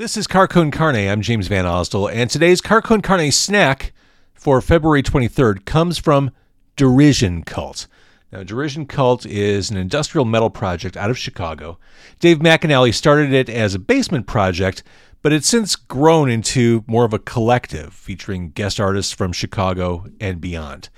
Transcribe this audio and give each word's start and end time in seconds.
This 0.00 0.16
is 0.16 0.26
Car 0.26 0.48
Con 0.48 0.70
Carne. 0.70 1.10
I'm 1.10 1.20
James 1.20 1.50
VanOsdol, 1.50 2.10
and 2.10 2.30
today's 2.30 2.62
Car 2.62 2.80
Con 2.80 3.02
Carne 3.02 3.30
snack 3.30 3.92
for 4.32 4.62
February 4.62 5.02
23rd 5.02 5.66
comes 5.66 5.98
from 5.98 6.30
Derision 6.74 7.44
Cult. 7.44 7.86
Now, 8.32 8.42
Derision 8.42 8.88
Cult 8.88 9.26
is 9.26 9.70
an 9.70 9.76
industrial 9.76 10.24
metal 10.24 10.48
project 10.48 10.96
out 10.96 11.10
of 11.10 11.18
Chicago. 11.18 11.78
Dave 12.18 12.38
McAnally 12.38 12.94
started 12.94 13.34
it 13.34 13.50
as 13.50 13.74
a 13.74 13.78
basement 13.78 14.26
project, 14.26 14.82
but 15.20 15.34
it's 15.34 15.48
since 15.48 15.76
grown 15.76 16.30
into 16.30 16.82
more 16.86 17.04
of 17.04 17.12
a 17.12 17.18
collective 17.18 17.92
featuring 17.92 18.52
guest 18.52 18.80
artists 18.80 19.12
from 19.12 19.34
Chicago 19.34 20.06
and 20.18 20.40
beyond. 20.40 20.88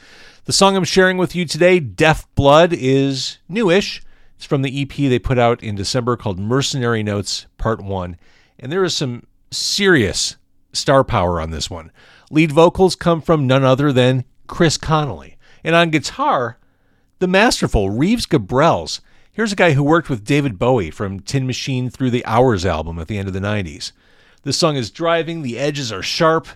The 0.45 0.53
song 0.53 0.77
I'm 0.77 0.84
sharing 0.84 1.16
with 1.16 1.34
you 1.34 1.45
today, 1.45 1.80
Deaf 1.80 2.32
Blood, 2.37 2.73
is 2.73 3.39
newish. 3.48 4.00
It's 4.37 4.46
from 4.46 4.62
the 4.62 4.80
EP 4.80 4.95
they 4.95 5.19
put 5.19 5.39
out 5.39 5.61
in 5.61 5.75
December 5.75 6.16
called 6.16 6.39
Mercenary 6.39 7.03
Notes 7.03 7.46
Part 7.59 7.82
1. 7.82 8.16
And 8.62 8.70
there 8.70 8.84
is 8.84 8.96
some 8.96 9.26
serious 9.50 10.36
star 10.72 11.02
power 11.02 11.41
on 11.41 11.50
this 11.50 11.68
one. 11.68 11.91
Lead 12.30 12.52
vocals 12.52 12.95
come 12.95 13.20
from 13.20 13.46
none 13.46 13.64
other 13.64 13.92
than 13.92 14.24
Chris 14.46 14.78
Connelly. 14.78 15.37
And 15.64 15.74
on 15.74 15.91
guitar, 15.91 16.59
the 17.18 17.27
masterful 17.27 17.90
Reeves 17.90 18.24
Gabrels. 18.24 19.01
Here's 19.32 19.52
a 19.52 19.56
guy 19.56 19.73
who 19.73 19.82
worked 19.82 20.09
with 20.09 20.24
David 20.24 20.60
Bowie 20.60 20.92
from 20.92 21.18
Tin 21.20 21.46
Machine 21.46 21.90
through 21.90 22.10
the 22.10 22.24
Hours 22.24 22.64
album 22.64 23.01
at 23.01 23.09
the 23.09 23.18
end 23.18 23.27
of 23.27 23.34
the 23.34 23.40
90s. 23.40 23.90
This 24.45 24.56
song 24.56 24.76
is 24.76 24.90
driving, 24.90 25.42
the 25.42 25.59
edges 25.59 25.90
are 25.90 26.02
sharp, 26.02 26.46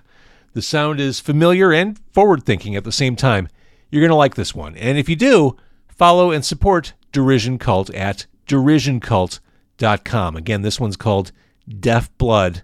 the 0.52 0.62
sound 0.62 1.00
is 1.00 1.20
familiar 1.20 1.72
and 1.72 1.98
forward 2.12 2.44
thinking 2.44 2.76
at 2.76 2.84
the 2.84 2.92
same 2.92 3.16
time. 3.16 3.48
You're 3.90 4.02
going 4.02 4.10
to 4.10 4.16
like 4.16 4.36
this 4.36 4.54
one. 4.54 4.76
And 4.76 4.96
if 4.96 5.08
you 5.08 5.16
do, 5.16 5.56
follow 5.88 6.30
and 6.30 6.44
support 6.44 6.92
Derision 7.12 7.58
Cult 7.58 7.90
at 7.90 8.26
derisioncult.com. 8.46 10.36
Again, 10.36 10.62
this 10.62 10.80
one's 10.80 10.96
called 10.96 11.32
Deaf 11.68 12.16
Blood. 12.18 12.62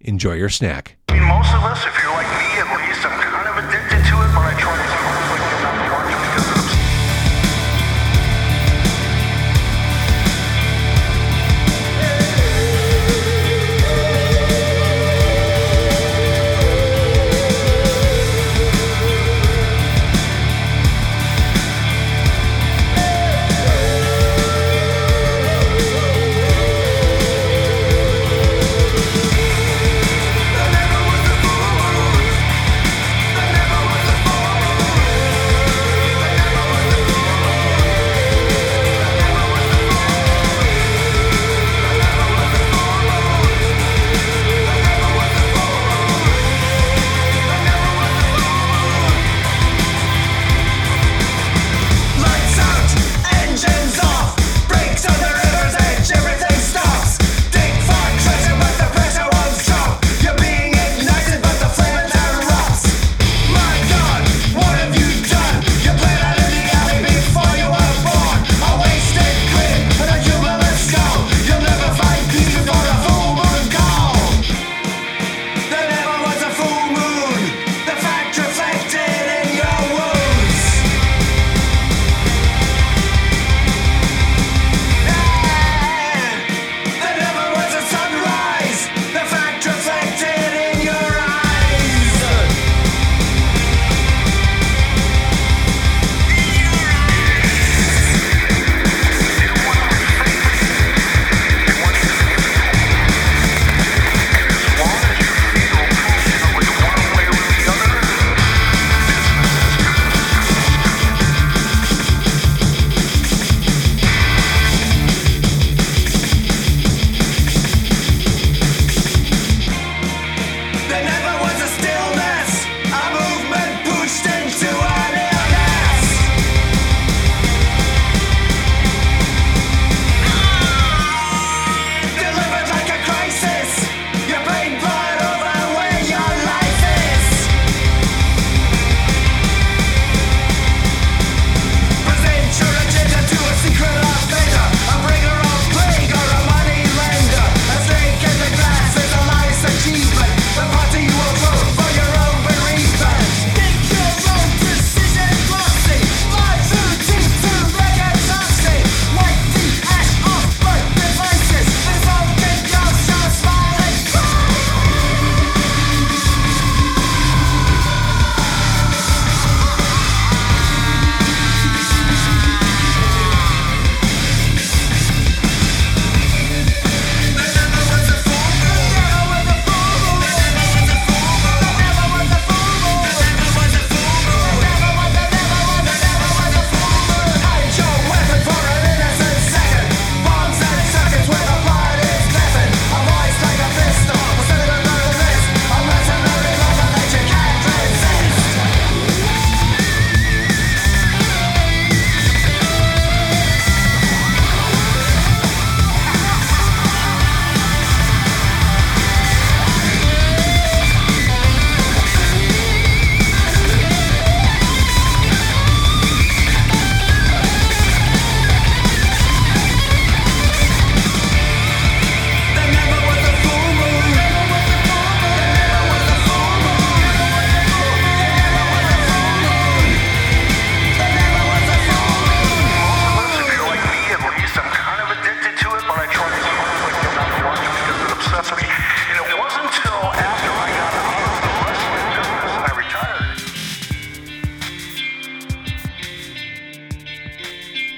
Enjoy 0.00 0.34
your 0.34 0.48
snack. 0.48 0.96
I 1.08 1.14
mean, 1.14 1.26
most 1.26 1.50
of 1.54 1.62
us, 1.64 1.82
if 1.86 1.94
you're 2.02 2.12
like 2.12 2.28
me 2.38 2.46
at 2.62 2.68
least, 2.76 3.02
I'm 3.02 3.18
kind 3.18 3.48
of 3.50 3.56
addicted 3.58 3.98
to 3.98 4.14
it, 4.22 4.30
but 4.30 4.44
I 4.46 4.54
try 4.60 4.76
to 4.76 4.83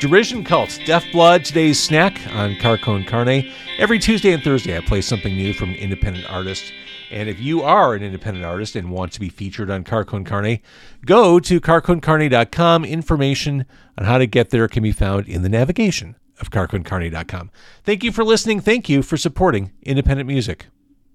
Derision 0.01 0.45
Cult, 0.45 0.79
Deaf 0.85 1.11
Blood, 1.11 1.43
today's 1.43 1.83
snack 1.83 2.21
on 2.35 2.55
Car 2.57 2.77
Con 2.77 3.03
Carne. 3.03 3.51
Every 3.79 3.99
Tuesday 3.99 4.33
and 4.33 4.43
Thursday, 4.43 4.77
I 4.77 4.81
play 4.81 5.01
something 5.01 5.35
new 5.35 5.55
from 5.55 5.71
an 5.71 5.77
independent 5.77 6.31
artist. 6.31 6.71
And 7.11 7.31
if 7.31 7.41
you 7.41 7.63
are 7.63 7.95
an 7.95 8.03
independent 8.03 8.45
artist 8.45 8.77
and 8.77 8.91
want 8.91 9.13
to 9.13 9.21
be 9.21 9.31
featured 9.31 9.71
on 9.71 9.85
Car 9.85 10.05
Con 10.05 10.23
Carne, 10.23 10.61
go 11.07 11.41
to 11.41 11.61
carconcarne.com. 11.63 12.85
Information 12.85 13.65
on 13.97 14.05
how 14.05 14.19
to 14.19 14.27
get 14.27 14.51
there 14.51 14.69
can 14.69 14.83
be 14.83 14.93
found 14.93 15.29
in 15.29 15.41
the 15.41 15.49
navigation 15.49 16.17
of 16.41 16.51
carconcarne.com. 16.51 17.51
Thank 17.83 18.05
you 18.05 18.13
for 18.13 18.23
listening. 18.23 18.61
Thank 18.61 18.91
you 18.91 19.03
for 19.03 19.17
supporting 19.17 19.73
independent 19.83 20.29
music. 20.29 20.67